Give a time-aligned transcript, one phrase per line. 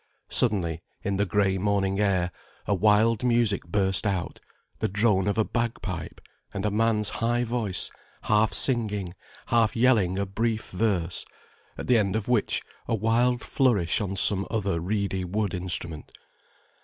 [0.31, 2.31] Suddenly, in the grey morning air,
[2.65, 4.39] a wild music burst out:
[4.79, 6.19] the drone of a bagpipe,
[6.55, 7.91] and a man's high voice
[8.23, 9.13] half singing,
[9.49, 11.23] half yelling a brief verse,
[11.77, 16.11] at the end of which a wild flourish on some other reedy wood instrument.